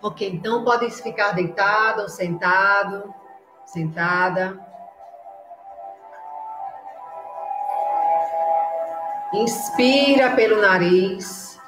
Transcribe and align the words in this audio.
Ok, 0.00 0.28
então 0.28 0.62
pode 0.64 0.88
ficar 0.90 1.32
deitado 1.32 2.02
ou 2.02 2.08
sentado, 2.08 3.12
sentada. 3.66 4.56
Inspira 9.32 10.36
pelo 10.36 10.62
nariz, 10.62 11.60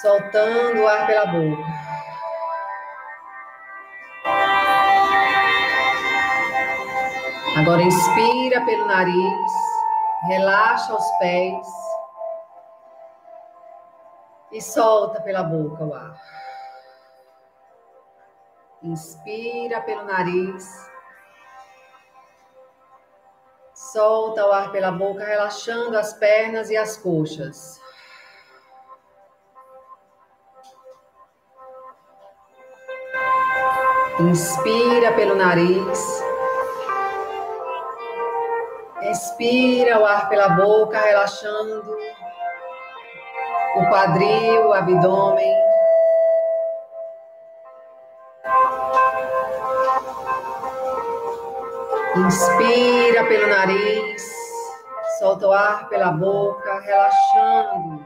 soltando 0.00 0.80
o 0.80 0.88
ar 0.88 1.06
pela 1.06 1.26
boca. 1.26 1.62
Agora 7.58 7.82
inspira 7.82 8.64
pelo 8.64 8.86
nariz, 8.86 9.52
relaxa 10.28 10.94
os 10.94 11.10
pés 11.18 11.66
e 14.52 14.62
solta 14.62 15.20
pela 15.20 15.42
boca 15.42 15.84
o 15.84 15.94
ar. 15.94 16.37
Inspira 18.82 19.80
pelo 19.80 20.04
nariz. 20.04 20.88
Solta 23.74 24.46
o 24.46 24.52
ar 24.52 24.70
pela 24.70 24.92
boca, 24.92 25.24
relaxando 25.24 25.98
as 25.98 26.12
pernas 26.12 26.70
e 26.70 26.76
as 26.76 26.96
coxas. 26.96 27.80
Inspira 34.20 35.12
pelo 35.12 35.34
nariz. 35.34 36.22
Expira 39.02 39.98
o 39.98 40.04
ar 40.04 40.28
pela 40.28 40.50
boca, 40.50 40.98
relaxando 40.98 41.96
o 43.76 43.88
quadril, 43.88 44.68
o 44.68 44.72
abdômen. 44.72 45.67
Inspira 52.26 53.24
pelo 53.28 53.46
nariz, 53.46 54.22
solta 55.20 55.46
o 55.46 55.52
ar 55.52 55.88
pela 55.88 56.10
boca, 56.10 56.80
relaxando 56.80 58.04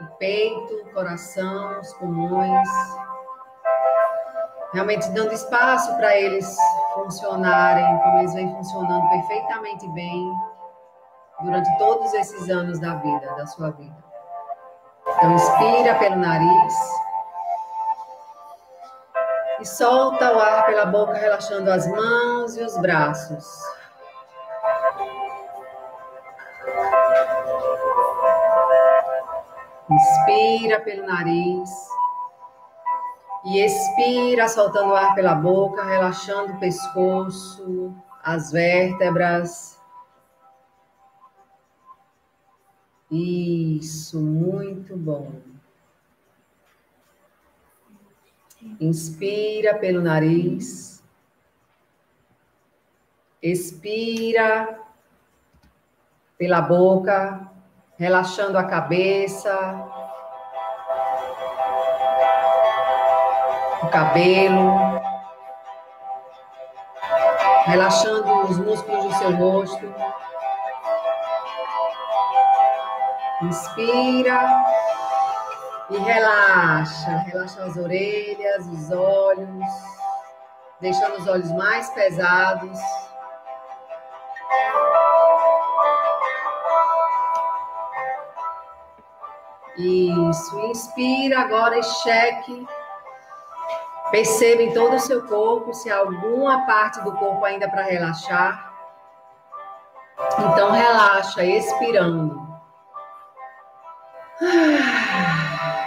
o 0.00 0.06
peito, 0.18 0.74
o 0.74 0.92
coração, 0.94 1.80
os 1.80 1.92
pulmões. 1.94 2.68
Realmente 4.72 5.06
dando 5.10 5.34
espaço 5.34 5.94
para 5.96 6.16
eles 6.16 6.56
funcionarem 6.94 7.98
como 7.98 8.18
eles 8.20 8.32
vêm 8.32 8.50
funcionando 8.54 9.06
perfeitamente 9.10 9.86
bem 9.90 10.32
durante 11.42 11.78
todos 11.78 12.14
esses 12.14 12.48
anos 12.48 12.78
da 12.80 12.94
vida, 12.94 13.34
da 13.34 13.46
sua 13.46 13.70
vida. 13.72 13.96
Então, 15.16 15.34
inspira 15.34 15.94
pelo 15.96 16.16
nariz 16.16 16.99
e 19.60 19.66
solta 19.66 20.34
o 20.34 20.40
ar 20.40 20.66
pela 20.66 20.86
boca, 20.86 21.12
relaxando 21.12 21.70
as 21.70 21.86
mãos 21.86 22.56
e 22.56 22.62
os 22.62 22.76
braços. 22.78 23.46
Inspira 29.90 30.80
pelo 30.80 31.06
nariz 31.06 31.70
e 33.44 33.58
expira, 33.60 34.48
soltando 34.48 34.90
o 34.90 34.96
ar 34.96 35.14
pela 35.14 35.34
boca, 35.34 35.82
relaxando 35.82 36.52
o 36.52 36.60
pescoço, 36.60 37.94
as 38.22 38.52
vértebras. 38.52 39.78
Isso, 43.10 44.20
muito 44.20 44.96
bom. 44.96 45.32
Inspira 48.80 49.78
pelo 49.78 50.02
nariz. 50.02 51.02
Expira 53.42 54.78
pela 56.36 56.60
boca, 56.60 57.50
relaxando 57.96 58.58
a 58.58 58.64
cabeça, 58.64 59.54
o 63.82 63.88
cabelo, 63.88 65.00
relaxando 67.64 68.42
os 68.42 68.58
músculos 68.58 69.04
do 69.04 69.14
seu 69.14 69.36
rosto. 69.36 69.94
Inspira 73.42 74.38
e 75.90 75.98
relaxa. 75.98 77.10
Relaxa 77.26 77.64
as 77.64 77.76
orelhas, 77.76 78.66
os 78.66 78.90
olhos, 78.92 79.66
deixando 80.80 81.18
os 81.18 81.26
olhos 81.26 81.50
mais 81.52 81.90
pesados. 81.90 82.78
Isso, 89.76 90.58
inspira 90.66 91.40
agora 91.40 91.78
e 91.78 91.82
cheque. 91.82 92.66
Perceba 94.10 94.62
em 94.62 94.72
todo 94.74 94.96
o 94.96 95.00
seu 95.00 95.26
corpo 95.26 95.72
se 95.72 95.90
há 95.90 95.98
alguma 95.98 96.66
parte 96.66 97.00
do 97.02 97.12
corpo 97.12 97.44
ainda 97.44 97.68
para 97.68 97.82
relaxar. 97.82 98.72
Então 100.38 100.72
relaxa, 100.72 101.44
expirando. 101.44 102.50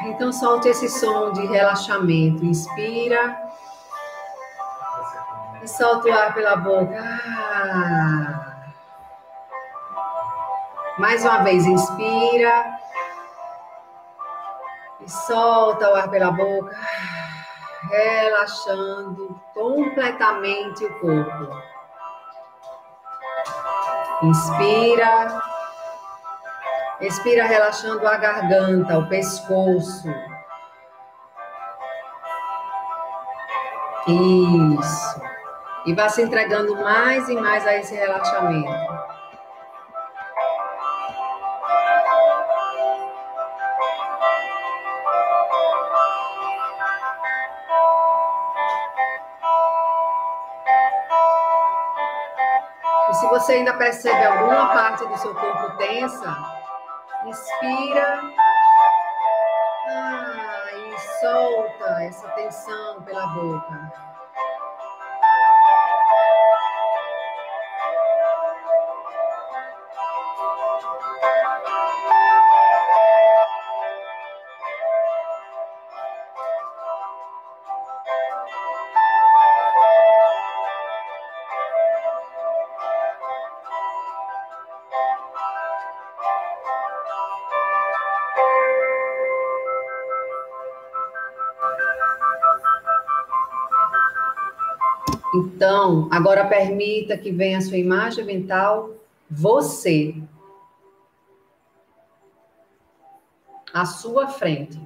Então 0.05 0.33
solte 0.33 0.67
esse 0.67 0.89
som 0.89 1.31
de 1.31 1.45
relaxamento. 1.45 2.45
Inspira. 2.45 3.37
E 5.61 5.67
solta 5.67 6.09
o 6.09 6.13
ar 6.13 6.33
pela 6.33 6.57
boca. 6.57 6.99
Ah. 7.01 8.53
Mais 10.97 11.23
uma 11.23 11.43
vez, 11.43 11.65
inspira. 11.65 12.65
E 14.99 15.09
solta 15.09 15.89
o 15.89 15.95
ar 15.95 16.09
pela 16.09 16.31
boca. 16.31 16.77
Relaxando 17.89 19.39
completamente 19.53 20.83
o 20.85 20.99
corpo. 20.99 21.63
Inspira. 24.23 25.41
Respira 27.03 27.43
relaxando 27.43 28.07
a 28.07 28.15
garganta, 28.15 28.97
o 28.97 29.09
pescoço. 29.09 30.07
Isso. 34.07 35.21
E 35.85 35.93
vá 35.93 36.07
se 36.07 36.21
entregando 36.21 36.77
mais 36.77 37.27
e 37.27 37.35
mais 37.35 37.67
a 37.67 37.73
esse 37.75 37.93
relaxamento. 37.93 38.71
E 53.09 53.13
se 53.13 53.27
você 53.27 53.53
ainda 53.55 53.73
percebe 53.73 54.23
alguma 54.23 54.69
parte 54.69 55.05
do 55.05 55.17
seu 55.17 55.35
corpo 55.35 55.75
tensa, 55.75 56.62
Inspira. 57.25 58.19
Ah, 59.87 60.65
e 60.73 60.99
solta 61.21 62.03
essa 62.03 62.27
tensão 62.29 63.01
pela 63.03 63.27
boca. 63.27 63.93
Então, 95.93 96.09
agora 96.11 96.47
permita 96.47 97.15
que 97.15 97.31
venha 97.31 97.59
a 97.59 97.61
sua 97.61 97.77
imagem 97.77 98.25
mental, 98.25 98.95
você, 99.29 100.15
à 103.71 103.85
sua 103.85 104.27
frente. 104.27 104.81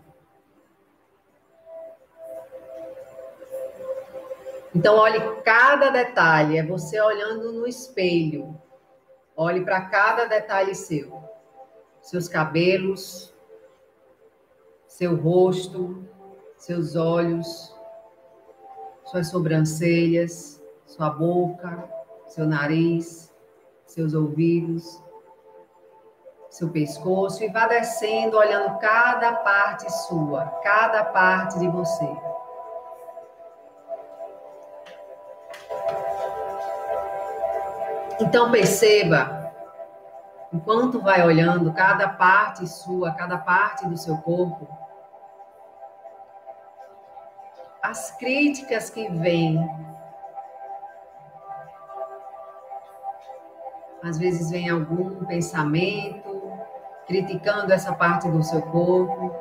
Então, 4.75 4.97
olhe 4.97 5.19
cada 5.43 5.89
detalhe, 5.89 6.57
é 6.57 6.63
você 6.63 6.99
olhando 6.99 7.53
no 7.53 7.65
espelho. 7.65 8.59
Olhe 9.35 9.63
para 9.63 9.85
cada 9.85 10.25
detalhe 10.25 10.75
seu. 10.75 11.23
Seus 12.01 12.27
cabelos, 12.27 13.33
seu 14.87 15.15
rosto, 15.15 16.05
seus 16.57 16.97
olhos, 16.97 17.73
suas 19.05 19.29
sobrancelhas, 19.29 20.56
sua 20.87 21.11
boca, 21.11 21.87
seu 22.25 22.47
nariz, 22.47 23.31
seus 23.85 24.13
ouvidos, 24.15 25.03
seu 26.49 26.69
pescoço 26.69 27.43
e 27.43 27.49
vá 27.49 27.67
descendo, 27.67 28.37
olhando 28.37 28.79
cada 28.79 29.31
parte 29.33 29.91
sua, 29.91 30.45
cada 30.63 31.03
parte 31.03 31.59
de 31.59 31.67
você. 31.67 32.09
Então 38.19 38.49
perceba, 38.49 39.53
enquanto 40.51 40.99
vai 40.99 41.23
olhando 41.23 41.71
cada 41.73 42.09
parte 42.09 42.65
sua, 42.65 43.11
cada 43.11 43.37
parte 43.37 43.85
do 43.87 43.95
seu 43.95 44.17
corpo, 44.17 44.67
as 47.83 48.11
críticas 48.17 48.89
que 48.89 49.07
vêm. 49.09 49.86
Às 54.03 54.17
vezes 54.17 54.51
vem 54.51 54.69
algum 54.69 55.25
pensamento 55.25 56.37
criticando 57.07 57.73
essa 57.73 57.93
parte 57.93 58.29
do 58.29 58.43
seu 58.43 58.61
corpo. 58.61 59.33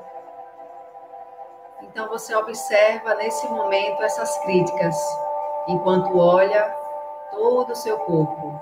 Então 1.83 2.09
você 2.09 2.35
observa 2.35 3.15
nesse 3.17 3.47
momento 3.49 4.03
essas 4.03 4.39
críticas, 4.45 4.97
enquanto 5.69 6.17
olha 6.17 6.65
todo 7.31 7.71
o 7.73 7.77
seu 7.77 7.99
corpo 7.99 8.61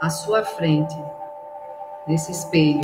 à 0.00 0.10
sua 0.10 0.44
frente, 0.44 0.96
nesse 2.06 2.32
espelho. 2.32 2.80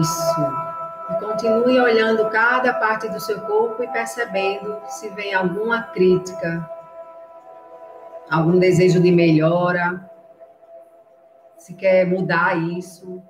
Isso. 0.00 0.63
Continue 1.20 1.78
olhando 1.78 2.30
cada 2.30 2.72
parte 2.74 3.08
do 3.08 3.20
seu 3.20 3.40
corpo 3.42 3.82
e 3.82 3.88
percebendo 3.88 4.80
se 4.86 5.10
vem 5.10 5.34
alguma 5.34 5.82
crítica, 5.82 6.68
algum 8.30 8.58
desejo 8.58 9.00
de 9.00 9.12
melhora, 9.12 10.10
se 11.58 11.74
quer 11.74 12.06
mudar 12.06 12.56
isso. 12.56 13.22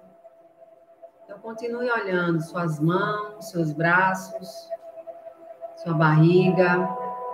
Então, 1.24 1.38
continue 1.40 1.90
olhando 1.90 2.40
suas 2.40 2.78
mãos, 2.78 3.50
seus 3.50 3.72
braços, 3.72 4.68
sua 5.76 5.94
barriga, 5.94 6.88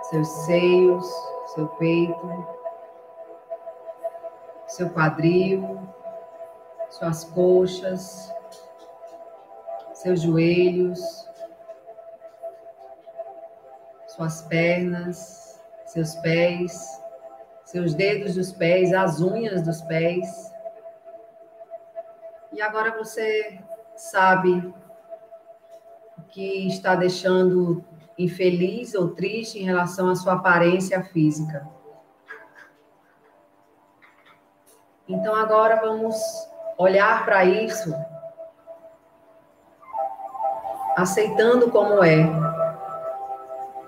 seus 0.09 0.27
seios, 0.45 1.05
seu 1.53 1.67
peito, 1.67 2.47
seu 4.65 4.89
quadril, 4.89 5.87
suas 6.89 7.25
coxas, 7.25 8.33
seus 10.01 10.21
joelhos, 10.21 10.99
suas 14.07 14.41
pernas, 14.41 15.61
seus 15.85 16.15
pés, 16.15 17.03
seus 17.65 17.93
dedos 17.93 18.33
dos 18.33 18.51
pés, 18.51 18.91
as 18.93 19.21
unhas 19.21 19.61
dos 19.61 19.79
pés. 19.83 20.51
E 22.51 22.59
agora 22.61 22.97
você 22.97 23.61
sabe 23.95 24.73
o 26.17 26.23
que 26.23 26.67
está 26.67 26.95
deixando 26.95 27.85
infeliz 28.17 28.95
ou 28.95 29.09
triste 29.09 29.59
em 29.59 29.65
relação 29.65 30.09
à 30.09 30.15
sua 30.15 30.33
aparência 30.33 31.03
física. 31.03 31.67
Então 35.07 35.35
agora 35.35 35.75
vamos 35.79 36.17
olhar 36.79 37.23
para 37.23 37.45
isso 37.45 37.93
aceitando 40.95 41.71
como 41.71 42.03
é. 42.03 42.25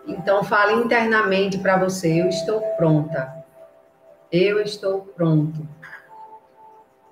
Então 0.06 0.44
fale 0.44 0.74
internamente 0.74 1.58
para 1.58 1.78
você: 1.78 2.22
eu 2.22 2.28
estou 2.28 2.62
pronta. 2.76 3.44
Eu 4.32 4.60
estou 4.60 5.02
pronto. 5.02 5.68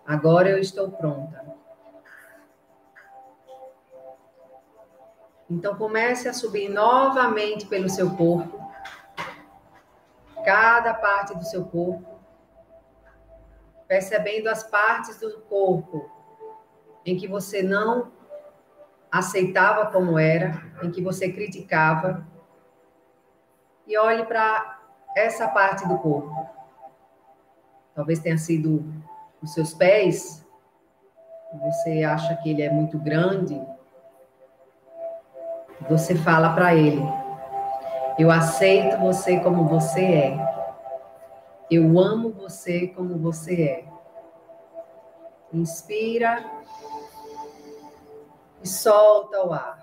Agora 0.06 0.50
eu 0.50 0.58
estou 0.58 0.92
pronta. 0.92 1.42
Então 5.50 5.76
comece 5.76 6.30
a 6.30 6.34
subir 6.34 6.70
novamente 6.70 7.66
pelo 7.66 7.90
seu 7.90 8.16
corpo, 8.16 8.58
cada 10.46 10.94
parte 10.94 11.38
do 11.38 11.44
seu 11.44 11.66
corpo, 11.66 12.20
percebendo 13.86 14.48
as 14.48 14.64
partes 14.64 15.20
do 15.20 15.42
corpo 15.42 16.10
em 17.06 17.18
que 17.18 17.28
você 17.28 17.62
não 17.62 18.14
aceitava 19.12 19.88
como 19.88 20.18
era, 20.18 20.64
em 20.82 20.90
que 20.90 21.02
você 21.02 21.32
criticava, 21.32 22.26
e 23.86 23.98
olhe 23.98 24.26
para 24.26 24.80
essa 25.16 25.48
parte 25.48 25.88
do 25.88 25.98
corpo. 25.98 26.34
Talvez 27.94 28.20
tenha 28.20 28.38
sido 28.38 28.86
os 29.42 29.54
seus 29.54 29.74
pés, 29.74 30.46
você 31.62 32.04
acha 32.04 32.36
que 32.38 32.50
ele 32.50 32.62
é 32.62 32.70
muito 32.70 32.98
grande, 32.98 33.62
você 35.90 36.16
fala 36.16 36.54
para 36.54 36.74
ele: 36.74 37.02
Eu 38.18 38.32
aceito 38.32 38.98
você 38.98 39.40
como 39.40 39.68
você 39.68 40.02
é. 40.02 40.52
Eu 41.70 42.00
amo 42.00 42.32
você 42.32 42.88
como 42.88 43.18
você 43.18 43.64
é. 43.64 43.86
Inspira 45.54 46.46
e 48.64 48.68
solta 48.68 49.46
o 49.46 49.54
ar. 49.54 49.80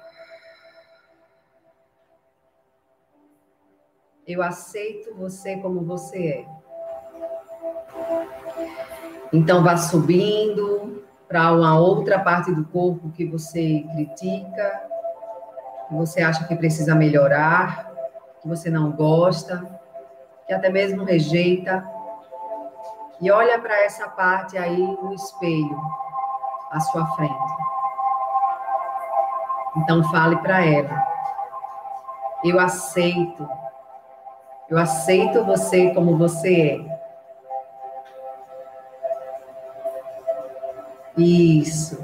Eu 4.27 4.43
aceito 4.43 5.15
você 5.15 5.57
como 5.57 5.85
você 5.85 6.29
é. 6.29 6.59
Então 9.33 9.63
vá 9.63 9.77
subindo 9.77 11.05
para 11.27 11.53
uma 11.53 11.79
outra 11.79 12.19
parte 12.19 12.55
do 12.55 12.65
corpo 12.65 13.11
que 13.11 13.25
você 13.25 13.85
critica, 13.93 14.83
que 15.89 15.95
você 15.95 16.23
acha 16.23 16.47
que 16.47 16.57
precisa 16.57 16.95
melhorar, 16.95 17.93
que 18.41 18.49
você 18.49 18.71
não 18.71 18.93
gosta, 18.93 19.65
que 20.47 20.53
até 20.53 20.71
mesmo 20.71 21.05
rejeita. 21.05 21.87
E 23.21 23.31
olha 23.31 23.59
para 23.59 23.83
essa 23.85 24.09
parte 24.09 24.57
aí 24.57 24.79
no 24.79 25.13
espelho, 25.13 25.79
à 26.71 26.81
sua 26.81 27.07
frente. 27.17 27.68
Então 29.77 30.03
fale 30.11 30.37
para 30.37 30.65
ela: 30.65 31.07
Eu 32.45 32.59
aceito. 32.59 33.49
Eu 34.69 34.79
aceito 34.79 35.45
você 35.45 35.93
como 35.95 36.17
você 36.17 36.61
é. 36.61 36.99
Isso. 41.17 41.99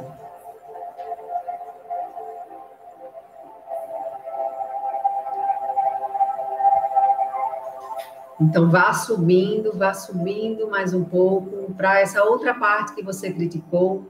Então 8.40 8.68
vá 8.68 8.92
subindo, 8.92 9.76
vá 9.78 9.94
subindo 9.94 10.68
mais 10.68 10.92
um 10.92 11.04
pouco 11.04 11.72
para 11.74 12.00
essa 12.00 12.24
outra 12.24 12.52
parte 12.52 12.94
que 12.94 13.02
você 13.02 13.32
criticou, 13.32 14.06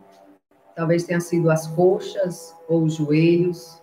talvez 0.75 1.04
tenha 1.04 1.21
sido 1.21 1.50
as 1.50 1.66
coxas 1.69 2.57
ou 2.69 2.83
os 2.85 2.95
joelhos, 2.95 3.83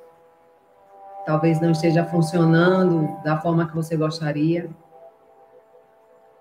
talvez 1.26 1.60
não 1.62 1.72
esteja 1.72 2.06
funcionando 2.06 3.22
da 3.24 3.40
forma 3.40 3.68
que 3.68 3.76
você 3.76 3.96
gostaria. 3.96 4.70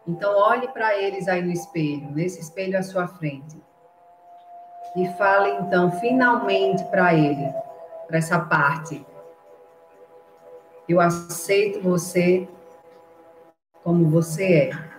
Então, 0.06 0.36
olhe 0.36 0.68
para 0.68 0.96
eles 0.96 1.28
aí 1.28 1.42
no 1.42 1.52
espelho, 1.52 2.10
nesse 2.10 2.40
espelho 2.40 2.78
à 2.78 2.82
sua 2.82 3.06
frente. 3.06 3.62
E 4.96 5.08
fale, 5.14 5.50
então, 5.60 5.92
finalmente 6.00 6.82
para 6.84 7.14
ele, 7.14 7.52
para 8.08 8.18
essa 8.18 8.40
parte. 8.40 9.06
Eu 10.88 11.00
aceito 11.00 11.80
você 11.80 12.48
como 13.84 14.10
você 14.10 14.70
é. 14.70 14.89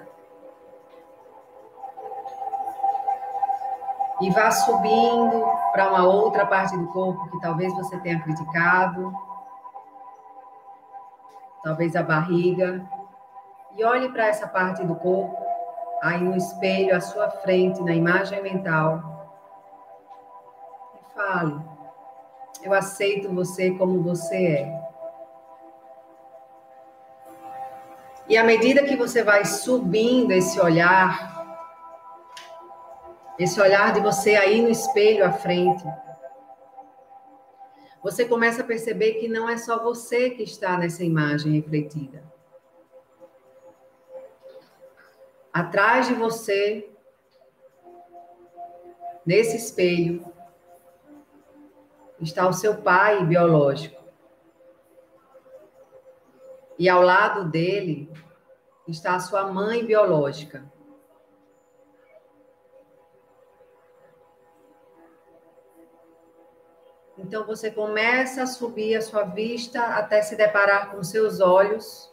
E 4.21 4.29
vá 4.29 4.51
subindo 4.51 5.43
para 5.71 5.89
uma 5.89 6.05
outra 6.05 6.45
parte 6.45 6.77
do 6.77 6.87
corpo 6.89 7.29
que 7.31 7.41
talvez 7.41 7.73
você 7.73 7.97
tenha 7.99 8.21
criticado, 8.21 9.13
talvez 11.63 11.95
a 11.95 12.03
barriga, 12.03 12.87
e 13.75 13.83
olhe 13.83 14.09
para 14.09 14.27
essa 14.27 14.47
parte 14.47 14.85
do 14.85 14.95
corpo, 14.95 15.35
aí 16.03 16.21
no 16.21 16.37
espelho 16.37 16.95
à 16.95 17.01
sua 17.01 17.31
frente, 17.31 17.81
na 17.81 17.93
imagem 17.93 18.43
mental, 18.43 19.01
e 20.95 21.15
fale: 21.15 21.59
Eu 22.61 22.73
aceito 22.73 23.33
você 23.33 23.71
como 23.71 24.03
você 24.03 24.35
é. 24.35 24.81
E 28.27 28.37
à 28.37 28.43
medida 28.43 28.83
que 28.83 28.95
você 28.95 29.23
vai 29.23 29.43
subindo 29.45 30.31
esse 30.31 30.59
olhar, 30.59 31.40
esse 33.43 33.59
olhar 33.59 33.93
de 33.93 33.99
você 33.99 34.35
aí 34.35 34.61
no 34.61 34.69
espelho 34.69 35.25
à 35.25 35.31
frente, 35.31 35.83
você 38.03 38.25
começa 38.25 38.61
a 38.61 38.65
perceber 38.65 39.13
que 39.15 39.27
não 39.27 39.47
é 39.49 39.57
só 39.57 39.81
você 39.81 40.31
que 40.31 40.43
está 40.43 40.77
nessa 40.77 41.03
imagem 41.03 41.53
refletida. 41.53 42.23
Atrás 45.53 46.07
de 46.07 46.13
você, 46.13 46.89
nesse 49.25 49.57
espelho, 49.57 50.25
está 52.19 52.47
o 52.47 52.53
seu 52.53 52.77
pai 52.77 53.25
biológico. 53.25 54.01
E 56.79 56.89
ao 56.89 57.01
lado 57.01 57.45
dele 57.49 58.11
está 58.87 59.15
a 59.15 59.19
sua 59.19 59.51
mãe 59.51 59.85
biológica. 59.85 60.63
Então 67.31 67.45
você 67.45 67.71
começa 67.71 68.43
a 68.43 68.45
subir 68.45 68.93
a 68.97 69.01
sua 69.01 69.23
vista 69.23 69.81
até 69.81 70.21
se 70.21 70.35
deparar 70.35 70.91
com 70.91 71.01
seus 71.01 71.39
olhos. 71.39 72.11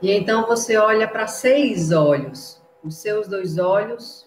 E 0.00 0.10
então 0.10 0.46
você 0.46 0.78
olha 0.78 1.06
para 1.06 1.26
seis 1.26 1.92
olhos, 1.92 2.58
os 2.82 2.96
seus 2.96 3.28
dois 3.28 3.58
olhos, 3.58 4.26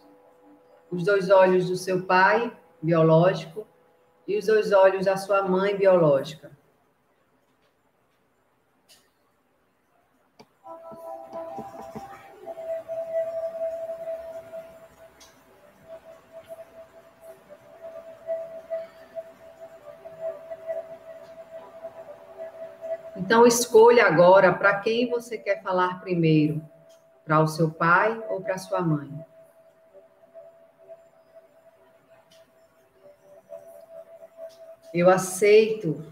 os 0.92 1.04
dois 1.04 1.32
olhos 1.32 1.68
do 1.68 1.76
seu 1.76 2.04
pai 2.04 2.56
biológico 2.80 3.66
e 4.28 4.38
os 4.38 4.46
dois 4.46 4.72
olhos 4.72 5.06
da 5.08 5.18
sua 5.18 5.42
mãe 5.42 5.76
biológica. 5.76 6.52
Então, 23.24 23.48
escolha 23.48 24.06
agora 24.06 24.52
para 24.52 24.82
quem 24.82 25.10
você 25.10 25.38
quer 25.38 25.64
falar 25.64 26.02
primeiro: 26.02 26.62
para 27.24 27.40
o 27.40 27.48
seu 27.48 27.72
pai 27.72 28.22
ou 28.30 28.42
para 28.42 28.58
sua 28.58 28.82
mãe. 28.82 29.10
Eu 34.94 35.10
aceito. 35.10 36.06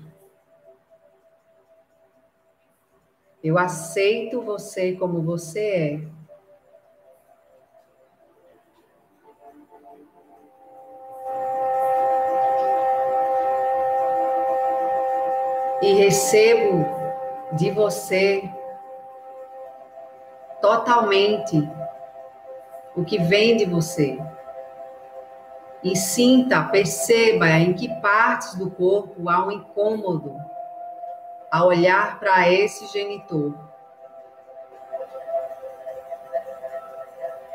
Eu 3.44 3.58
aceito 3.58 4.42
você 4.42 4.94
como 4.94 5.22
você 5.22 5.60
é. 5.60 6.22
E 15.82 15.94
recebo 15.94 17.01
de 17.54 17.72
você 17.72 18.50
totalmente 20.62 21.70
o 22.96 23.04
que 23.04 23.18
vem 23.18 23.58
de 23.58 23.66
você 23.66 24.20
e 25.84 25.96
sinta, 25.96 26.62
perceba 26.64 27.50
em 27.50 27.74
que 27.74 27.90
partes 28.02 28.54
do 28.56 28.70
corpo 28.70 29.28
há 29.28 29.46
um 29.46 29.52
incômodo 29.52 30.36
a 31.52 31.66
olhar 31.66 32.20
para 32.20 32.50
esse 32.52 32.86
genitor. 32.88 33.54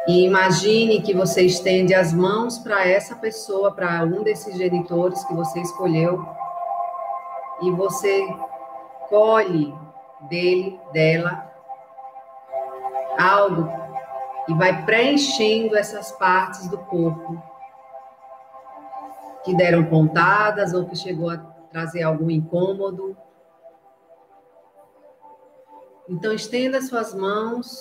E 0.09 0.25
imagine 0.25 1.03
que 1.03 1.15
você 1.15 1.43
estende 1.43 1.95
as 1.95 2.13
mãos 2.13 2.59
para 2.59 2.87
essa 2.87 3.17
pessoa, 3.17 3.73
para 3.73 4.05
um 4.05 4.23
desses 4.23 4.57
genitores 4.57 5.25
que 5.25 5.35
você 5.35 5.61
escolheu, 5.61 6.25
e 7.63 7.71
você 7.71 8.27
colhe 9.09 9.75
dele, 10.29 10.79
dela, 10.93 11.53
algo 13.19 13.69
e 14.49 14.55
vai 14.55 14.85
preenchendo 14.85 15.77
essas 15.77 16.13
partes 16.13 16.69
do 16.69 16.79
corpo 16.79 17.43
que 19.45 19.55
deram 19.55 19.85
pontadas 19.85 20.75
ou 20.75 20.87
que 20.87 20.97
chegou 20.97 21.31
a 21.31 21.39
trazer 21.71 22.03
algum 22.03 22.31
incômodo. 22.31 23.17
Então, 26.09 26.33
estenda 26.33 26.81
suas 26.83 27.15
mãos 27.15 27.81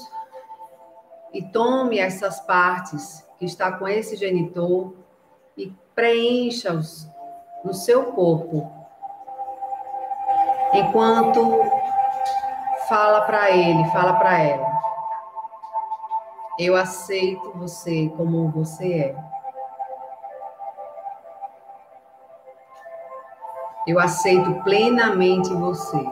e 1.34 1.44
tome 1.44 2.00
essas 2.00 2.40
partes 2.42 3.28
que 3.38 3.46
está 3.46 3.72
com 3.72 3.88
esse 3.88 4.16
genitor 4.16 4.94
e 5.58 5.72
preencha-os 5.94 7.08
no 7.64 7.74
seu 7.74 8.12
corpo. 8.14 8.72
Enquanto 10.74 11.42
fala 12.88 13.22
para 13.22 13.52
ele, 13.52 13.86
fala 13.92 14.14
para 14.14 14.40
ela: 14.40 14.68
Eu 16.60 16.76
aceito 16.76 17.52
você 17.56 18.10
como 18.16 18.50
você 18.52 18.94
é. 18.94 19.16
Eu 23.88 24.00
aceito 24.00 24.64
plenamente 24.64 25.54
você. 25.54 26.04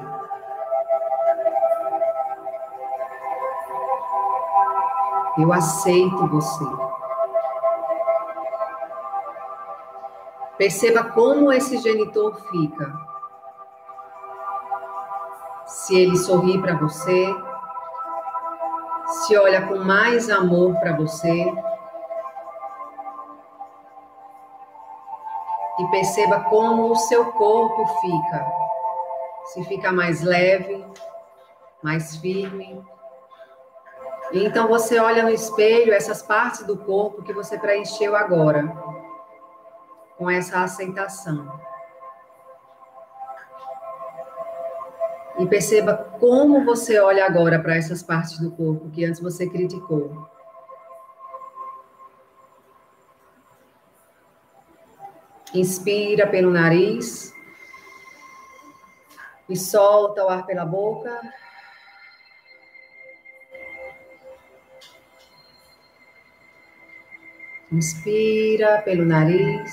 Eu 5.39 5.51
aceito 5.51 6.27
você. 6.27 6.65
Perceba 10.55 11.03
como 11.05 11.51
esse 11.51 11.79
genitor 11.79 12.35
fica. 12.51 13.12
Se 15.65 15.97
ele 15.97 16.17
sorri 16.17 16.61
para 16.61 16.75
você, 16.75 17.35
se 19.07 19.37
olha 19.37 19.67
com 19.67 19.77
mais 19.79 20.29
amor 20.29 20.75
para 20.75 20.95
você, 20.95 21.53
e 25.79 25.87
perceba 25.87 26.41
como 26.41 26.91
o 26.91 26.95
seu 26.95 27.31
corpo 27.31 27.85
fica. 27.99 28.45
Se 29.45 29.63
fica 29.65 29.91
mais 29.91 30.21
leve, 30.21 30.85
mais 31.81 32.15
firme. 32.17 32.83
E 34.31 34.45
então 34.45 34.67
você 34.67 34.99
olha 34.99 35.23
no 35.23 35.29
espelho 35.29 35.93
essas 35.93 36.21
partes 36.21 36.65
do 36.65 36.77
corpo 36.77 37.23
que 37.23 37.33
você 37.33 37.57
preencheu 37.57 38.15
agora, 38.15 38.65
com 40.17 40.29
essa 40.29 40.63
aceitação. 40.63 41.51
E 45.39 45.47
perceba 45.47 45.95
como 46.19 46.63
você 46.63 46.99
olha 46.99 47.25
agora 47.25 47.59
para 47.59 47.75
essas 47.75 48.03
partes 48.03 48.39
do 48.39 48.51
corpo 48.51 48.89
que 48.91 49.03
antes 49.03 49.19
você 49.19 49.49
criticou. 49.49 50.27
Inspira 55.53 56.27
pelo 56.27 56.51
nariz 56.51 57.33
e 59.49 59.55
solta 59.55 60.23
o 60.23 60.29
ar 60.29 60.45
pela 60.45 60.65
boca. 60.65 61.19
Inspira 67.71 68.83
pelo 68.83 69.03
nariz, 69.03 69.71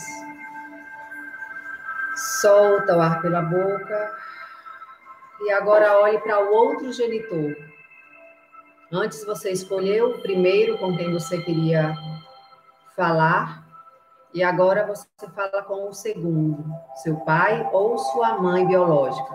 solta 2.40 2.96
o 2.96 3.00
ar 3.00 3.20
pela 3.20 3.42
boca. 3.42 4.29
E 5.42 5.50
agora 5.52 6.00
olhe 6.00 6.18
para 6.18 6.38
o 6.38 6.52
outro 6.52 6.92
genitor. 6.92 7.56
Antes 8.92 9.24
você 9.24 9.50
escolheu 9.50 10.10
o 10.10 10.18
primeiro 10.20 10.76
com 10.78 10.96
quem 10.96 11.12
você 11.12 11.40
queria 11.42 11.94
falar. 12.94 13.64
E 14.34 14.42
agora 14.42 14.86
você 14.86 15.06
fala 15.34 15.62
com 15.62 15.88
o 15.88 15.94
segundo, 15.94 16.64
seu 16.96 17.16
pai 17.20 17.68
ou 17.72 17.98
sua 17.98 18.38
mãe 18.38 18.66
biológica. 18.66 19.34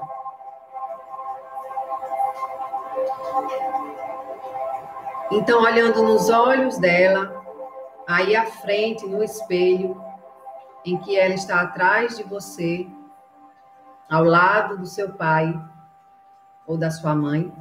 Então, 5.31 5.63
olhando 5.63 6.03
nos 6.03 6.29
olhos 6.29 6.77
dela, 6.77 7.43
aí 8.07 8.35
à 8.35 8.45
frente, 8.45 9.05
no 9.07 9.23
espelho, 9.23 10.01
em 10.85 10.97
que 10.99 11.17
ela 11.17 11.33
está 11.33 11.61
atrás 11.61 12.15
de 12.15 12.23
você, 12.23 12.87
ao 14.09 14.23
lado 14.23 14.77
do 14.77 14.85
seu 14.85 15.13
pai 15.13 15.53
ou 16.67 16.77
da 16.77 16.89
sua 16.89 17.15
mãe, 17.15 17.53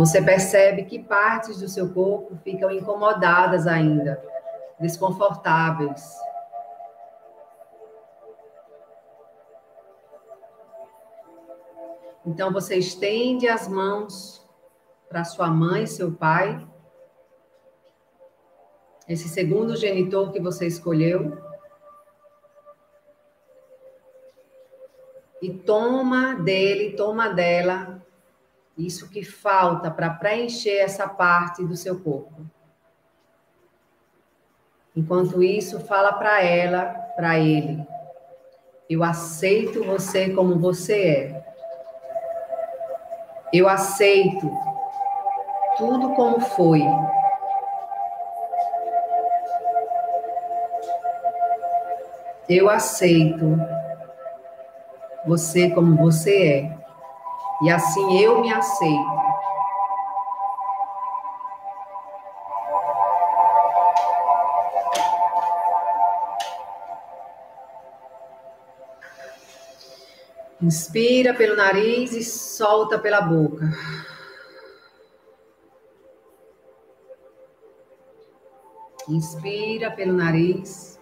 Você 0.00 0.22
percebe 0.22 0.84
que 0.84 0.98
partes 0.98 1.58
do 1.58 1.68
seu 1.68 1.92
corpo 1.92 2.34
ficam 2.36 2.70
incomodadas 2.70 3.66
ainda, 3.66 4.18
desconfortáveis. 4.80 6.16
Então 12.24 12.50
você 12.50 12.76
estende 12.76 13.46
as 13.46 13.68
mãos 13.68 14.42
para 15.08 15.22
sua 15.24 15.48
mãe, 15.48 15.86
seu 15.86 16.12
pai, 16.12 16.66
esse 19.06 19.28
segundo 19.28 19.76
genitor 19.76 20.30
que 20.32 20.40
você 20.40 20.66
escolheu. 20.66 21.49
E 25.40 25.50
toma 25.50 26.34
dele, 26.34 26.96
toma 26.96 27.28
dela 27.30 28.00
isso 28.76 29.08
que 29.10 29.22
falta 29.22 29.90
para 29.90 30.10
preencher 30.10 30.78
essa 30.78 31.06
parte 31.06 31.64
do 31.64 31.76
seu 31.76 32.00
corpo. 32.00 32.46
Enquanto 34.96 35.42
isso, 35.42 35.80
fala 35.80 36.12
para 36.12 36.42
ela, 36.42 36.86
para 37.14 37.38
ele: 37.38 37.86
Eu 38.88 39.04
aceito 39.04 39.84
você 39.84 40.30
como 40.30 40.58
você 40.58 41.02
é. 41.02 41.46
Eu 43.52 43.68
aceito 43.68 44.50
tudo 45.76 46.14
como 46.14 46.40
foi. 46.40 46.82
Eu 52.48 52.68
aceito 52.68 53.58
você 55.26 55.70
como 55.70 55.96
você 55.96 56.42
é. 56.42 56.78
E 57.62 57.70
assim 57.70 58.18
eu 58.20 58.40
me 58.40 58.52
aceito. 58.52 59.20
Inspira 70.62 71.34
pelo 71.34 71.56
nariz 71.56 72.12
e 72.12 72.22
solta 72.22 72.98
pela 72.98 73.22
boca. 73.22 73.70
Inspira 79.08 79.90
pelo 79.90 80.12
nariz 80.12 80.99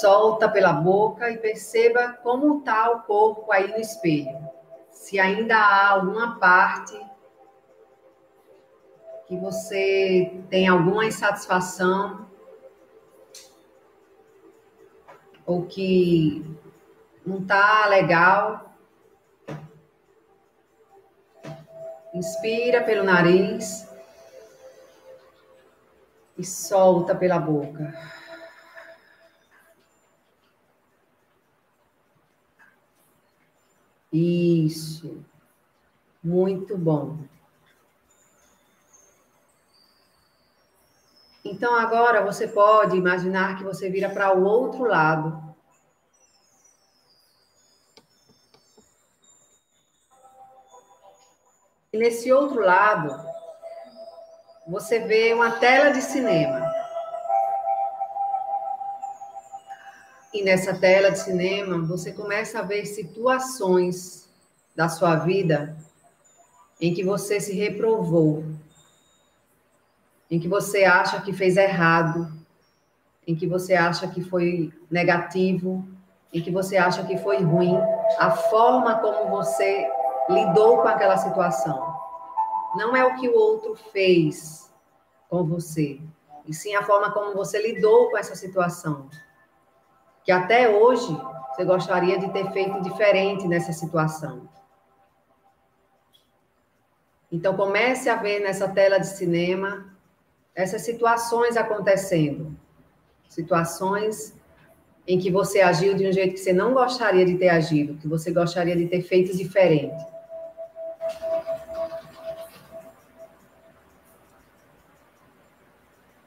solta 0.00 0.48
pela 0.48 0.72
boca 0.72 1.30
e 1.30 1.38
perceba 1.38 2.18
como 2.22 2.58
está 2.58 2.90
o 2.90 3.02
corpo 3.02 3.50
aí 3.52 3.68
no 3.68 3.78
espelho. 3.78 4.38
Se 4.90 5.18
ainda 5.18 5.56
há 5.56 5.90
alguma 5.90 6.38
parte 6.38 6.98
que 9.26 9.36
você 9.36 10.40
tem 10.48 10.68
alguma 10.68 11.04
insatisfação 11.04 12.26
ou 15.44 15.64
que 15.66 16.44
não 17.24 17.38
está 17.38 17.86
legal. 17.86 18.72
Inspira 22.14 22.82
pelo 22.82 23.04
nariz 23.04 23.88
e 26.38 26.44
solta 26.44 27.14
pela 27.14 27.38
boca. 27.38 27.94
Isso. 34.16 35.22
Muito 36.24 36.78
bom. 36.78 37.18
Então 41.44 41.74
agora 41.74 42.24
você 42.24 42.48
pode 42.48 42.96
imaginar 42.96 43.58
que 43.58 43.62
você 43.62 43.90
vira 43.90 44.08
para 44.08 44.34
o 44.34 44.42
outro 44.42 44.84
lado. 44.84 45.54
E 51.92 51.98
nesse 51.98 52.32
outro 52.32 52.60
lado, 52.60 53.14
você 54.66 54.98
vê 55.00 55.34
uma 55.34 55.58
tela 55.58 55.90
de 55.90 56.00
cinema. 56.00 56.65
E 60.36 60.42
nessa 60.42 60.74
tela 60.74 61.10
de 61.10 61.18
cinema, 61.18 61.78
você 61.86 62.12
começa 62.12 62.58
a 62.58 62.62
ver 62.62 62.84
situações 62.84 64.28
da 64.76 64.86
sua 64.86 65.16
vida 65.16 65.74
em 66.78 66.92
que 66.92 67.02
você 67.02 67.40
se 67.40 67.54
reprovou, 67.54 68.44
em 70.30 70.38
que 70.38 70.46
você 70.46 70.84
acha 70.84 71.22
que 71.22 71.32
fez 71.32 71.56
errado, 71.56 72.30
em 73.26 73.34
que 73.34 73.46
você 73.46 73.72
acha 73.72 74.06
que 74.08 74.20
foi 74.20 74.70
negativo, 74.90 75.88
em 76.30 76.42
que 76.42 76.50
você 76.50 76.76
acha 76.76 77.02
que 77.06 77.16
foi 77.16 77.42
ruim, 77.42 77.78
a 78.18 78.30
forma 78.30 78.98
como 78.98 79.30
você 79.30 79.88
lidou 80.28 80.82
com 80.82 80.88
aquela 80.88 81.16
situação. 81.16 81.96
Não 82.74 82.94
é 82.94 83.02
o 83.06 83.14
que 83.14 83.26
o 83.26 83.34
outro 83.34 83.74
fez 83.90 84.70
com 85.30 85.44
você, 85.44 85.98
e 86.46 86.52
sim 86.52 86.74
a 86.74 86.82
forma 86.82 87.10
como 87.10 87.32
você 87.32 87.58
lidou 87.72 88.10
com 88.10 88.18
essa 88.18 88.34
situação 88.34 89.08
que 90.26 90.32
até 90.32 90.68
hoje 90.68 91.16
você 91.54 91.64
gostaria 91.64 92.18
de 92.18 92.28
ter 92.32 92.50
feito 92.50 92.82
diferente 92.82 93.46
nessa 93.46 93.72
situação. 93.72 94.48
Então 97.30 97.56
comece 97.56 98.08
a 98.08 98.16
ver 98.16 98.40
nessa 98.40 98.68
tela 98.68 98.98
de 98.98 99.06
cinema 99.06 99.86
essas 100.52 100.82
situações 100.82 101.56
acontecendo. 101.56 102.56
Situações 103.28 104.34
em 105.06 105.16
que 105.16 105.30
você 105.30 105.60
agiu 105.60 105.94
de 105.94 106.08
um 106.08 106.12
jeito 106.12 106.32
que 106.32 106.40
você 106.40 106.52
não 106.52 106.74
gostaria 106.74 107.24
de 107.24 107.38
ter 107.38 107.48
agido, 107.48 107.96
que 107.96 108.08
você 108.08 108.32
gostaria 108.32 108.74
de 108.74 108.88
ter 108.88 109.02
feito 109.02 109.36
diferente. 109.36 110.04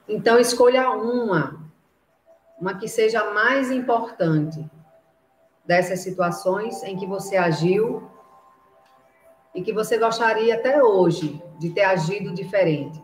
Então 0.08 0.40
escolha 0.40 0.90
uma 0.90 1.69
uma 2.60 2.78
que 2.78 2.88
seja 2.88 3.32
mais 3.32 3.72
importante 3.72 4.70
dessas 5.66 6.00
situações 6.00 6.84
em 6.84 6.98
que 6.98 7.06
você 7.06 7.38
agiu 7.38 8.10
e 9.54 9.62
que 9.62 9.74
você 9.74 9.98
gostaria 9.98 10.56
até 10.56 10.84
hoje 10.84 11.42
de 11.58 11.70
ter 11.70 11.84
agido 11.84 12.34
diferente. 12.34 13.02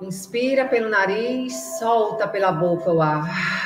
Inspira 0.00 0.68
pelo 0.68 0.90
nariz, 0.90 1.54
solta 1.78 2.28
pela 2.28 2.52
boca 2.52 2.92
o 2.92 3.00
ar. 3.00 3.65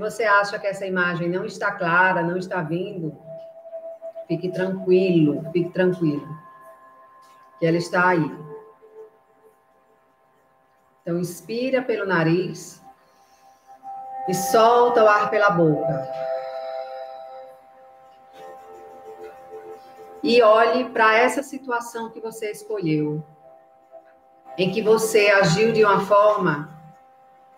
Você 0.00 0.24
acha 0.24 0.58
que 0.58 0.66
essa 0.66 0.86
imagem 0.86 1.28
não 1.28 1.44
está 1.44 1.70
clara, 1.72 2.22
não 2.22 2.38
está 2.38 2.62
vindo, 2.62 3.16
fique 4.26 4.50
tranquilo, 4.50 5.44
fique 5.52 5.70
tranquilo, 5.70 6.26
que 7.58 7.66
ela 7.66 7.76
está 7.76 8.08
aí. 8.08 8.38
Então, 11.02 11.18
inspira 11.18 11.82
pelo 11.82 12.06
nariz 12.06 12.82
e 14.26 14.34
solta 14.34 15.04
o 15.04 15.08
ar 15.08 15.30
pela 15.30 15.50
boca. 15.50 16.08
E 20.22 20.42
olhe 20.42 20.88
para 20.90 21.16
essa 21.18 21.42
situação 21.42 22.10
que 22.10 22.20
você 22.20 22.50
escolheu, 22.50 23.22
em 24.56 24.70
que 24.70 24.82
você 24.82 25.28
agiu 25.28 25.72
de 25.72 25.84
uma 25.84 26.00
forma 26.00 26.79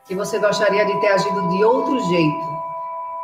que 0.06 0.14
você 0.14 0.38
gostaria 0.38 0.84
de 0.84 1.00
ter 1.00 1.08
agido 1.08 1.48
de 1.48 1.64
outro 1.64 1.98
jeito, 2.08 2.62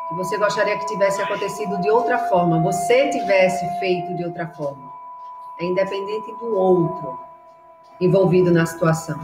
que 0.09 0.15
você 0.15 0.39
gostaria 0.39 0.79
que 0.79 0.87
tivesse 0.87 1.21
acontecido 1.21 1.81
de 1.81 1.91
outra 1.91 2.19
forma, 2.29 2.63
você 2.63 3.11
tivesse 3.11 3.67
feito 3.79 4.15
de 4.17 4.25
outra 4.25 4.47
forma. 4.49 4.89
É 5.61 5.65
independente 5.65 6.33
do 6.39 6.57
outro 6.57 7.19
envolvido 8.01 8.51
na 8.53 8.65
situação. 8.65 9.21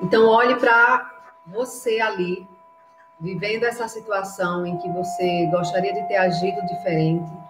Então, 0.00 0.26
olhe 0.28 0.56
para 0.56 1.10
você 1.46 2.00
ali, 2.00 2.48
vivendo 3.20 3.64
essa 3.64 3.88
situação 3.88 4.66
em 4.66 4.78
que 4.78 4.88
você 4.90 5.46
gostaria 5.50 5.92
de 5.92 6.06
ter 6.06 6.16
agido 6.16 6.64
diferente 6.66 7.45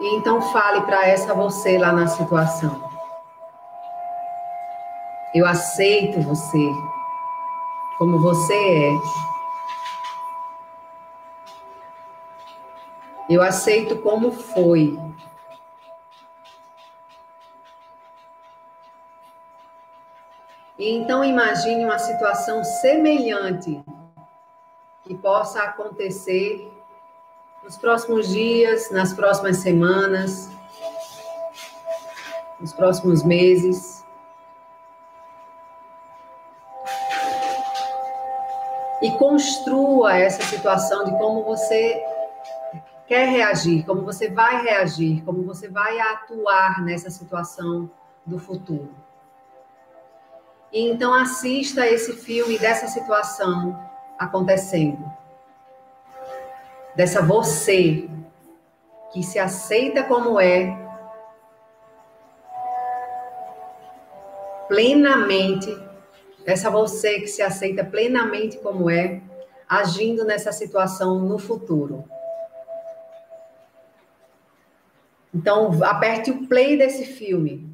e 0.00 0.16
então 0.16 0.42
fale 0.52 0.82
para 0.82 1.06
essa 1.06 1.32
você 1.34 1.78
lá 1.78 1.92
na 1.92 2.06
situação. 2.06 2.84
Eu 5.34 5.46
aceito 5.46 6.20
você 6.22 6.70
como 7.98 8.20
você 8.20 8.54
é. 8.54 8.92
Eu 13.28 13.42
aceito 13.42 13.96
como 13.98 14.30
foi. 14.30 14.98
E 20.78 20.90
então 20.90 21.24
imagine 21.24 21.84
uma 21.84 21.98
situação 21.98 22.62
semelhante 22.62 23.82
que 25.04 25.14
possa 25.14 25.62
acontecer 25.62 26.75
nos 27.66 27.76
próximos 27.76 28.28
dias, 28.28 28.92
nas 28.92 29.12
próximas 29.12 29.56
semanas, 29.56 30.48
nos 32.60 32.72
próximos 32.72 33.24
meses. 33.24 34.04
E 39.02 39.10
construa 39.18 40.16
essa 40.16 40.42
situação 40.42 41.04
de 41.04 41.10
como 41.18 41.42
você 41.42 42.00
quer 43.08 43.28
reagir, 43.28 43.84
como 43.84 44.02
você 44.02 44.30
vai 44.30 44.62
reagir, 44.62 45.22
como 45.24 45.42
você 45.42 45.68
vai 45.68 45.98
atuar 45.98 46.80
nessa 46.82 47.10
situação 47.10 47.90
do 48.24 48.38
futuro. 48.38 48.94
E 50.72 50.88
então 50.88 51.12
assista 51.12 51.84
esse 51.86 52.12
filme 52.12 52.58
dessa 52.58 52.86
situação 52.86 53.76
acontecendo. 54.18 55.04
Dessa 56.96 57.20
você 57.20 58.08
que 59.12 59.22
se 59.22 59.38
aceita 59.38 60.02
como 60.02 60.40
é, 60.40 60.74
plenamente, 64.66 65.76
essa 66.44 66.70
você 66.70 67.20
que 67.20 67.28
se 67.28 67.42
aceita 67.42 67.84
plenamente 67.84 68.58
como 68.58 68.90
é, 68.90 69.20
agindo 69.68 70.24
nessa 70.24 70.52
situação 70.52 71.18
no 71.20 71.38
futuro. 71.38 72.04
Então, 75.34 75.82
aperte 75.84 76.30
o 76.30 76.46
play 76.46 76.78
desse 76.78 77.04
filme 77.04 77.68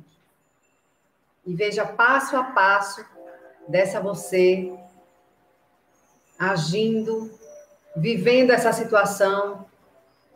e 1.46 1.54
veja 1.54 1.86
passo 1.86 2.36
a 2.36 2.42
passo 2.42 3.04
dessa 3.68 4.00
você 4.00 4.72
agindo, 6.38 7.30
vivendo 7.96 8.50
essa 8.50 8.72
situação 8.72 9.66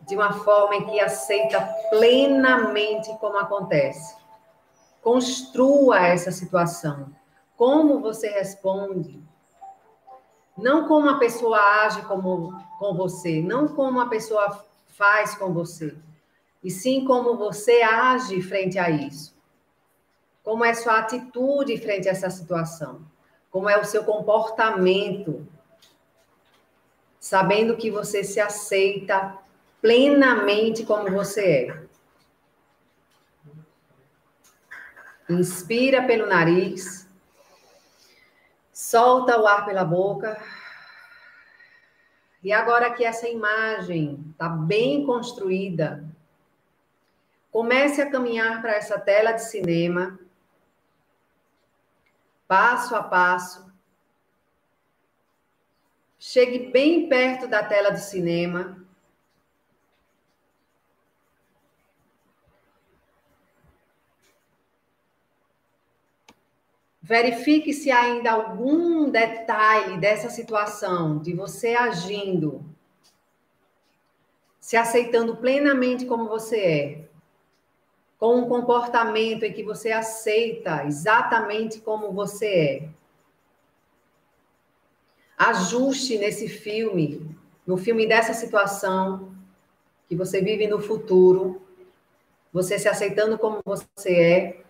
de 0.06 0.14
uma 0.14 0.32
forma 0.32 0.76
em 0.76 0.86
que 0.86 1.00
aceita 1.00 1.60
plenamente 1.90 3.12
como 3.18 3.38
acontece. 3.38 4.16
Construa 5.02 6.06
essa 6.06 6.30
situação. 6.30 7.10
Como 7.56 8.00
você 8.00 8.28
responde. 8.28 9.22
Não 10.56 10.86
como 10.86 11.08
a 11.10 11.18
pessoa 11.18 11.58
age 11.84 12.02
como, 12.02 12.52
com 12.78 12.94
você, 12.94 13.42
não 13.42 13.68
como 13.68 14.00
a 14.00 14.08
pessoa 14.08 14.64
faz 14.88 15.34
com 15.34 15.52
você, 15.52 15.94
e 16.64 16.70
sim 16.70 17.04
como 17.04 17.36
você 17.36 17.82
age 17.82 18.40
frente 18.40 18.78
a 18.78 18.88
isso. 18.88 19.36
Como 20.42 20.64
é 20.64 20.72
sua 20.72 20.98
atitude 20.98 21.76
frente 21.78 22.08
a 22.08 22.12
essa 22.12 22.30
situação? 22.30 23.02
Como 23.50 23.68
é 23.68 23.78
o 23.78 23.84
seu 23.84 24.04
comportamento? 24.04 25.46
Sabendo 27.28 27.76
que 27.76 27.90
você 27.90 28.22
se 28.22 28.38
aceita 28.38 29.36
plenamente 29.82 30.86
como 30.86 31.10
você 31.10 31.42
é. 31.42 31.86
Inspira 35.28 36.06
pelo 36.06 36.26
nariz, 36.26 37.08
solta 38.72 39.40
o 39.40 39.46
ar 39.46 39.66
pela 39.66 39.84
boca. 39.84 40.40
E 42.44 42.52
agora 42.52 42.92
que 42.92 43.04
essa 43.04 43.28
imagem 43.28 44.24
está 44.30 44.48
bem 44.48 45.04
construída, 45.04 46.04
Comece 47.50 48.02
a 48.02 48.10
caminhar 48.10 48.60
para 48.60 48.74
essa 48.74 49.00
tela 49.00 49.32
de 49.32 49.42
cinema, 49.42 50.18
passo 52.46 52.94
a 52.94 53.02
passo. 53.02 53.65
Chegue 56.28 56.72
bem 56.72 57.08
perto 57.08 57.46
da 57.46 57.62
tela 57.62 57.90
do 57.90 58.00
cinema. 58.00 58.84
Verifique 67.00 67.72
se 67.72 67.92
ainda 67.92 68.32
algum 68.32 69.08
detalhe 69.08 69.98
dessa 69.98 70.28
situação, 70.28 71.20
de 71.20 71.32
você 71.32 71.76
agindo, 71.76 72.60
se 74.58 74.76
aceitando 74.76 75.36
plenamente 75.36 76.06
como 76.06 76.28
você 76.28 76.58
é 76.58 77.08
com 78.18 78.34
um 78.38 78.48
comportamento 78.48 79.44
em 79.44 79.52
que 79.52 79.62
você 79.62 79.92
aceita 79.92 80.84
exatamente 80.86 81.80
como 81.80 82.10
você 82.10 82.46
é. 82.46 83.05
Ajuste 85.36 86.18
nesse 86.18 86.48
filme, 86.48 87.36
no 87.66 87.76
filme 87.76 88.06
dessa 88.06 88.32
situação 88.32 89.34
que 90.08 90.16
você 90.16 90.40
vive 90.40 90.66
no 90.66 90.80
futuro, 90.80 91.60
você 92.52 92.78
se 92.78 92.88
aceitando 92.88 93.36
como 93.38 93.60
você 93.64 94.14
é. 94.14 94.60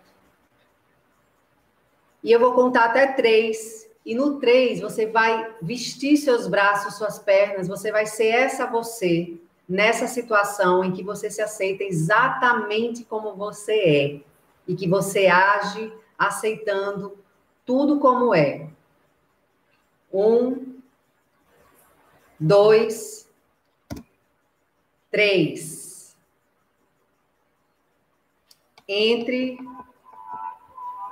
E 2.23 2.31
eu 2.31 2.39
vou 2.39 2.53
contar 2.53 2.85
até 2.85 3.07
três. 3.13 3.87
E 4.05 4.15
no 4.15 4.39
três, 4.39 4.79
você 4.79 5.05
vai 5.05 5.55
vestir 5.61 6.17
seus 6.17 6.47
braços, 6.47 6.95
suas 6.95 7.19
pernas, 7.19 7.67
você 7.67 7.91
vai 7.91 8.05
ser 8.05 8.27
essa 8.27 8.65
você 8.65 9.37
nessa 9.67 10.07
situação 10.07 10.83
em 10.83 10.93
que 10.93 11.03
você 11.03 11.29
se 11.29 11.41
aceita 11.41 11.83
exatamente 11.83 13.03
como 13.03 13.35
você 13.35 13.73
é 13.73 14.21
e 14.67 14.75
que 14.75 14.87
você 14.87 15.27
age 15.27 15.91
aceitando 16.17 17.17
tudo 17.65 17.99
como 17.99 18.33
é. 18.33 18.69
Um, 20.11 20.79
dois, 22.39 23.29
três. 25.11 26.15
Entre 28.87 29.57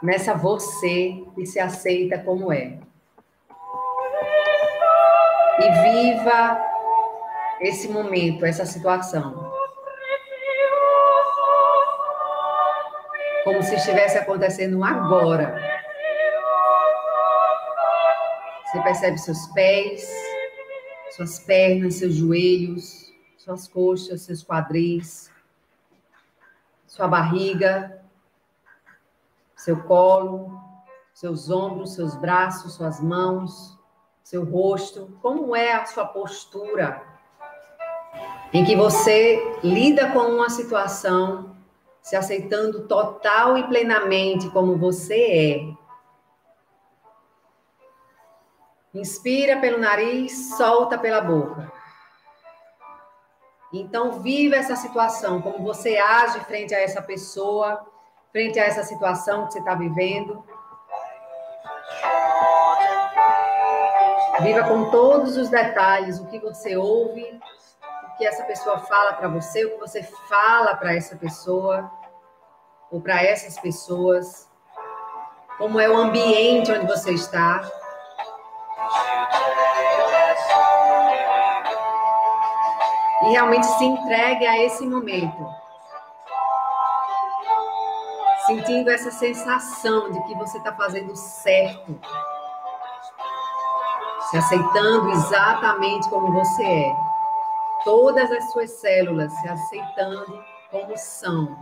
nessa 0.02 0.34
você 0.34 1.24
que 1.36 1.46
se 1.46 1.60
aceita 1.60 2.20
como 2.20 2.52
é. 2.52 2.80
E 5.60 5.72
viva 5.84 6.62
esse 7.62 7.88
momento, 7.88 8.46
essa 8.46 8.66
situação. 8.66 9.52
Como 13.44 13.62
se 13.64 13.76
estivesse 13.76 14.18
acontecendo 14.18 14.84
agora. 14.84 15.75
Você 18.76 18.82
percebe 18.82 19.18
seus 19.18 19.48
pés, 19.48 20.06
suas 21.16 21.40
pernas, 21.40 21.96
seus 21.96 22.14
joelhos, 22.16 23.14
suas 23.38 23.70
coxas, 23.70 24.24
seus 24.24 24.44
quadris, 24.44 25.32
sua 26.86 27.08
barriga, 27.08 28.04
seu 29.56 29.82
colo, 29.84 30.60
seus 31.14 31.50
ombros, 31.50 31.94
seus 31.94 32.18
braços, 32.18 32.74
suas 32.74 33.00
mãos, 33.00 33.80
seu 34.22 34.44
rosto. 34.44 35.18
Como 35.22 35.56
é 35.56 35.72
a 35.72 35.86
sua 35.86 36.06
postura? 36.06 37.02
em 38.54 38.64
que 38.64 38.76
você 38.76 39.42
lida 39.64 40.12
com 40.12 40.20
uma 40.20 40.50
situação 40.50 41.56
se 42.02 42.16
aceitando 42.16 42.88
total 42.88 43.58
e 43.58 43.64
plenamente 43.68 44.50
como 44.50 44.78
você 44.78 45.16
é. 45.16 45.85
Inspira 48.96 49.60
pelo 49.60 49.78
nariz, 49.78 50.56
solta 50.56 50.98
pela 50.98 51.20
boca. 51.20 51.70
Então, 53.74 54.22
viva 54.22 54.56
essa 54.56 54.78
situação, 54.78 55.42
como 55.42 55.62
você 55.62 55.98
age 55.98 56.40
frente 56.46 56.74
a 56.74 56.80
essa 56.80 57.02
pessoa, 57.02 57.86
frente 58.32 58.58
a 58.58 58.64
essa 58.64 58.84
situação 58.84 59.48
que 59.48 59.52
você 59.52 59.60
está 59.60 59.76
vivendo. 59.76 60.42
Viva 64.40 64.64
com 64.64 64.90
todos 64.90 65.36
os 65.36 65.50
detalhes 65.50 66.18
o 66.22 66.28
que 66.28 66.40
você 66.40 66.78
ouve, 66.78 67.38
que 68.18 68.26
essa 68.26 68.46
pessoa 68.46 68.80
fala 68.80 69.12
para 69.12 69.28
você, 69.28 69.66
o 69.66 69.72
que 69.72 69.80
você 69.80 70.04
fala 70.04 70.74
para 70.74 70.96
essa 70.96 71.18
pessoa 71.18 71.92
ou 72.90 73.02
para 73.02 73.22
essas 73.22 73.60
pessoas, 73.60 74.50
como 75.58 75.82
é 75.82 75.90
o 75.90 75.98
ambiente 75.98 76.72
onde 76.72 76.88
você 76.88 77.12
está. 77.12 77.70
E 83.26 83.32
realmente 83.32 83.66
se 83.66 83.84
entregue 83.84 84.46
a 84.46 84.64
esse 84.64 84.86
momento. 84.86 85.48
Sentindo 88.46 88.92
essa 88.92 89.10
sensação 89.10 90.12
de 90.12 90.22
que 90.24 90.36
você 90.36 90.58
está 90.60 90.72
fazendo 90.74 91.16
certo. 91.16 92.00
Se 94.30 94.38
aceitando 94.38 95.10
exatamente 95.10 96.08
como 96.10 96.32
você 96.32 96.64
é. 96.64 96.96
Todas 97.84 98.32
as 98.32 98.52
suas 98.52 98.72
células 98.72 99.32
se 99.34 99.50
aceitando 99.50 100.44
como 100.70 100.98
são. 100.98 101.58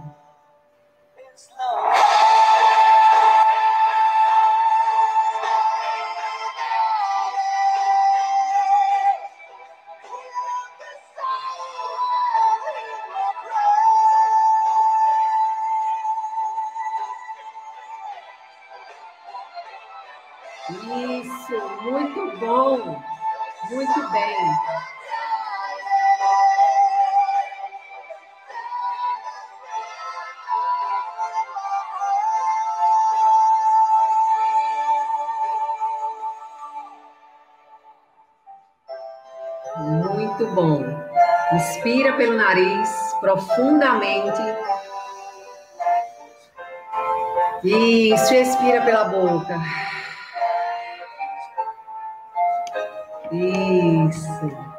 Muito 39.77 40.47
bom. 40.53 40.83
Inspira 41.53 42.13
pelo 42.13 42.37
nariz 42.37 42.89
profundamente. 43.19 44.41
Isso, 47.63 48.33
expira 48.33 48.83
pela 48.83 49.05
boca. 49.05 49.57
Isso. 53.31 54.73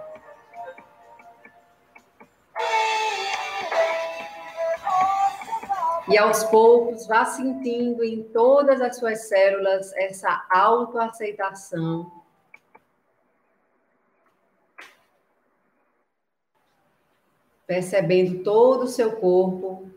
E 6.06 6.18
aos 6.18 6.44
poucos 6.44 7.06
vá 7.06 7.24
sentindo 7.24 8.04
em 8.04 8.22
todas 8.24 8.80
as 8.80 8.96
suas 8.96 9.26
células 9.28 9.92
essa 9.96 10.44
autoaceitação. 10.50 12.23
Percebendo 17.74 18.44
todo 18.44 18.84
o 18.84 18.86
seu 18.86 19.16
corpo 19.16 19.90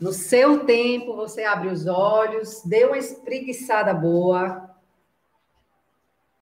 No 0.00 0.12
seu 0.12 0.66
tempo, 0.66 1.14
você 1.14 1.44
abre 1.44 1.68
os 1.68 1.86
olhos, 1.86 2.60
dê 2.64 2.84
uma 2.84 2.98
espreguiçada 2.98 3.94
boa. 3.94 4.71